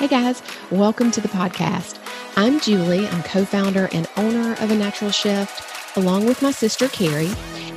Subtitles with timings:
[0.00, 1.98] Hey guys, welcome to the podcast.
[2.34, 3.06] I'm Julie.
[3.06, 5.62] I'm co founder and owner of A Natural Shift,
[5.94, 7.28] along with my sister Kari.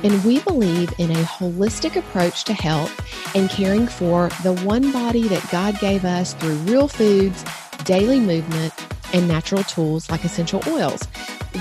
[0.02, 2.98] And we believe in a holistic approach to health
[3.36, 7.44] and caring for the one body that God gave us through real foods,
[7.84, 8.72] daily movement,
[9.12, 11.06] and natural tools like essential oils.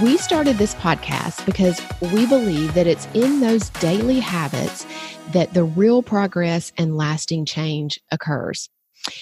[0.02, 1.82] We started this podcast because
[2.14, 4.88] we believe that it's in those daily habits
[5.34, 8.70] that the real progress and lasting change occurs.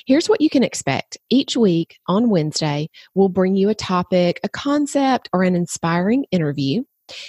[0.05, 1.17] Here's what you can expect.
[1.29, 6.83] Each week on Wednesday, we'll bring you a topic, a concept, or an inspiring interview.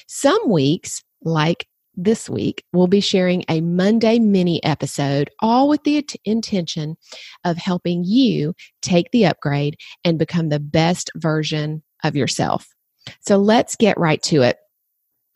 [0.07, 6.07] Some weeks, like this week, we'll be sharing a Monday mini episode, all with the
[6.25, 6.97] intention
[7.45, 12.67] of helping you take the upgrade and become the best version of yourself.
[13.21, 14.59] So let's get right to it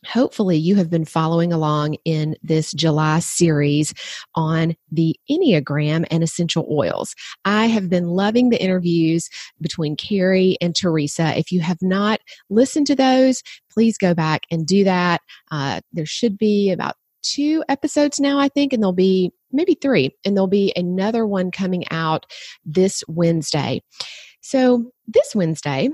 [0.07, 3.93] hopefully you have been following along in this July series
[4.35, 7.15] on the Enneagram and essential oils.
[7.45, 9.29] I have been loving the interviews
[9.61, 11.37] between Kari and Teresa.
[11.39, 15.21] If you have not listened to those, please go back and do that.
[15.51, 20.15] Uh, there should be about two episodes now, I think, and there'll be maybe three,
[20.25, 22.27] and there'll be another one coming out
[22.65, 23.83] this Wednesday.
[24.41, 25.91] So, this Wednesday,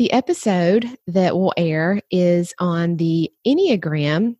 [0.00, 4.34] the episode that will air is on the Enneagram.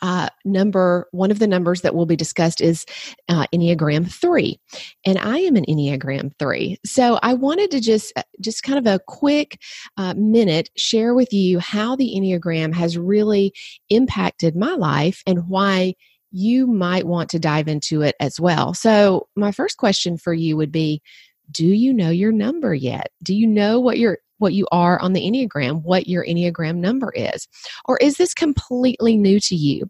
[0.00, 2.86] Uh, number one of the numbers that will be discussed is
[3.28, 4.58] uh, Enneagram three,
[5.04, 6.78] and I am an Enneagram three.
[6.86, 9.58] So I wanted to just uh, just kind of a quick
[9.98, 13.52] uh, minute share with you how the Enneagram has really
[13.90, 15.96] impacted my life and why
[16.30, 18.72] you might want to dive into it as well.
[18.72, 21.02] So my first question for you would be
[21.50, 23.10] do you know your number yet?
[23.22, 27.12] Do you know what your what you are on the Enneagram, what your Enneagram number
[27.12, 27.48] is?
[27.86, 29.88] Or is this completely new to you?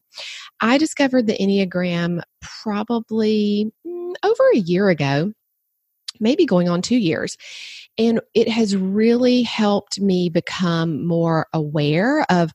[0.60, 5.32] I discovered the Enneagram probably mm, over a year ago,
[6.20, 7.36] maybe going on two years.
[7.98, 12.52] And it has really helped me become more aware of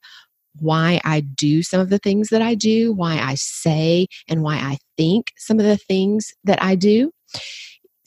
[0.60, 4.56] why I do some of the things that I do, why I say and why
[4.56, 7.12] I think some of the things that I do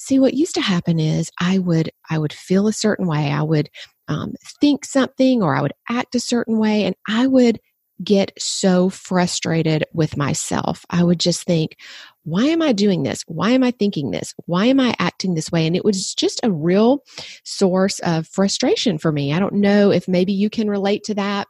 [0.00, 3.30] see what used to happen is i would i would feel a certain way.
[3.30, 3.70] I would
[4.08, 7.60] um, think something or i would act a certain way and i would
[8.02, 10.86] get so frustrated with myself.
[10.88, 11.76] I would just think
[12.24, 13.22] why am i doing this?
[13.26, 14.34] Why am i thinking this?
[14.46, 15.66] Why am i acting this way?
[15.66, 17.04] And it was just a real
[17.44, 19.34] source of frustration for me.
[19.34, 21.46] I don't know if maybe you can relate to that.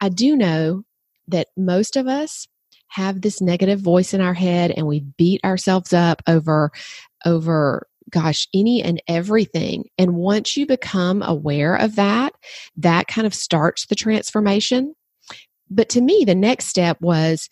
[0.00, 0.84] I do know
[1.26, 2.46] that most of us
[2.88, 6.70] have this negative voice in our head and we beat ourselves up over
[7.24, 9.84] over gosh, any and everything.
[9.98, 12.34] And once you become aware of that,
[12.76, 14.94] that kind of starts the transformation.
[15.70, 17.48] But to me, the next step was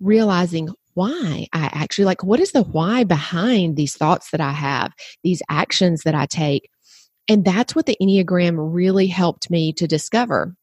[0.00, 4.92] realizing why I actually like what is the why behind these thoughts that I have,
[5.22, 6.68] these actions that I take.
[7.28, 10.54] And that's what the Enneagram really helped me to discover.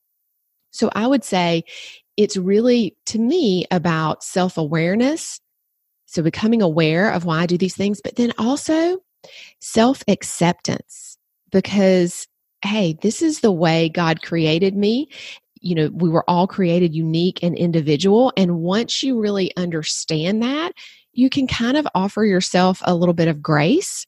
[0.72, 1.64] So I would say
[2.18, 5.40] it's really, to me, about self awareness.
[6.06, 9.00] So becoming aware of why I do these things, but then also
[9.60, 11.18] self acceptance
[11.52, 12.28] because,
[12.64, 15.10] hey, this is the way God created me.
[15.62, 18.32] You know, we were all created unique and individual.
[18.38, 20.74] And once you really understand that,
[21.14, 24.06] you can kind of offer yourself a little bit of grace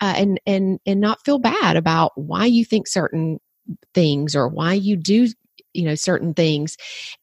[0.00, 3.40] uh, and and and not feel bad about why you think certain
[3.94, 5.28] things or why you do
[5.74, 6.76] you know certain things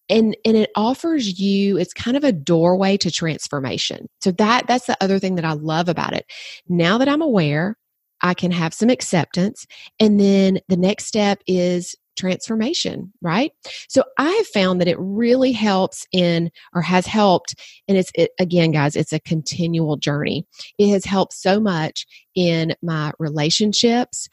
[0.10, 4.08] and and it offers you it's kind of a doorway to transformation.
[4.22, 6.26] So that that's the other thing that i love about it.
[6.68, 7.78] Now that i'm aware
[8.22, 9.66] i can have some acceptance
[10.00, 13.52] and then the next step is transformation right?
[13.88, 17.56] So i have found that it really helps in or has helped
[17.88, 20.46] and it's it, again guys it's a continual journey.
[20.78, 22.06] It has helped so much
[22.36, 24.28] in my relationships.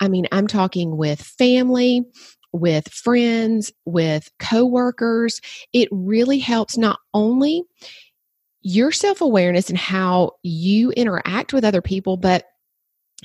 [0.00, 2.02] I mean, I'm talking with family,
[2.52, 5.40] with friends, with coworkers.
[5.72, 7.62] It really helps not only
[8.62, 12.44] your self awareness and how you interact with other people, but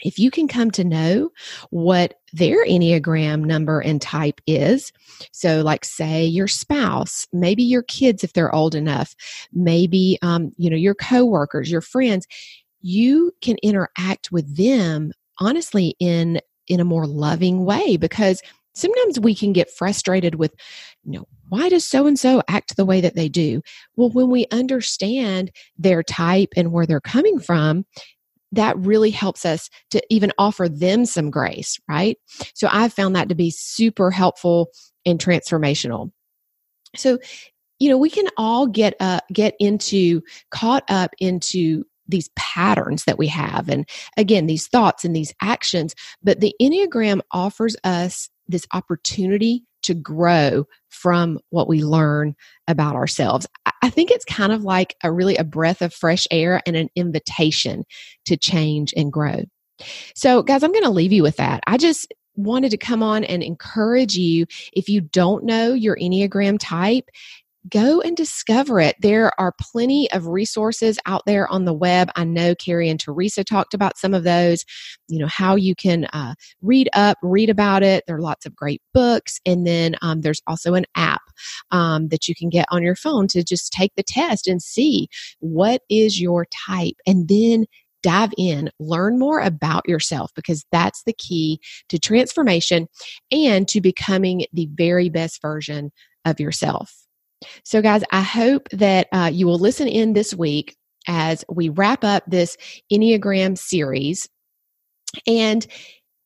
[0.04, 1.30] if you can come to know
[1.70, 4.92] what their Enneagram number and type is,
[5.32, 9.16] so like say your spouse, maybe your kids if they're old enough,
[9.54, 12.28] maybe um, you know your coworkers, your friends,
[12.82, 18.42] you can interact with them honestly in in a more loving way because
[18.76, 20.54] sometimes we can get frustrated with
[21.04, 23.62] you know why does so and so act the way that they do?
[23.96, 27.86] Well when we understand their type and where they're coming from
[28.52, 32.18] that really helps us to even offer them some grace right?
[32.54, 34.70] So i've found that to be super helpful
[35.06, 36.12] and transformational.
[36.96, 37.20] So
[37.80, 40.22] you know we can all get uh get into
[40.52, 43.88] caught up into these patterns that we have and
[44.18, 50.66] again these thoughts and these actions but the enneagram offers us this opportunity to grow
[50.90, 52.36] from what we learn
[52.68, 53.46] about ourselves.
[53.82, 56.90] I think it's kind of like a really a breath of fresh air and an
[56.96, 57.84] invitation
[58.26, 59.44] to change and grow.
[60.16, 61.62] So guys i'm going to leave you with that.
[61.68, 64.46] I just wanted to come on and encourage you.
[64.74, 67.10] If you don't know your enneagram type
[67.70, 68.96] go and discover it.
[69.00, 72.10] There are plenty of resources out there on the web.
[72.16, 74.64] I know Kari and Teresa talked about some of those,
[75.08, 78.04] you know, how you can uh, read up, read about it.
[78.08, 79.40] There are lots of great books.
[79.46, 81.22] And then um, there's also an app
[81.72, 85.08] um, that you can get on your phone to just take the test and see
[85.40, 86.96] what is your type.
[87.08, 87.66] And then
[88.04, 91.60] dive in, learn more about yourself because that's the key
[91.90, 92.88] to transformation
[93.32, 95.92] and to becoming the very best version
[96.24, 97.05] of yourself.
[97.64, 100.76] So, guys, I hope that uh, you will listen in this week
[101.08, 102.58] as we wrap up this
[102.92, 104.28] Enneagram series.
[105.28, 105.66] And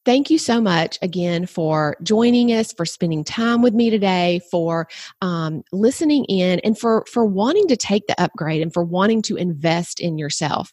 [0.06, 4.88] thank you so much again for joining us for spending time with me today for
[5.22, 9.36] um, listening in and for for wanting to take the upgrade and for wanting to
[9.36, 10.72] invest in yourself.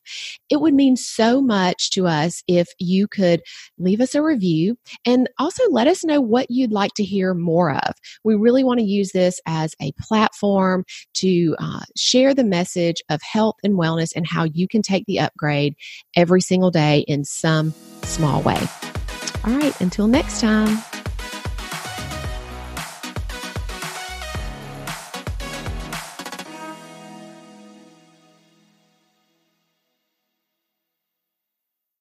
[0.51, 3.43] It would mean so much to us if you could
[3.79, 7.73] leave us a review and also let us know what you'd like to hear more
[7.73, 7.95] of.
[8.25, 10.85] We really want to use this as a platform
[11.15, 15.21] to uh, share the message of health and wellness and how you can take the
[15.21, 15.75] upgrade
[16.15, 18.59] every single day in some small way
[19.47, 20.96] all right, until next time.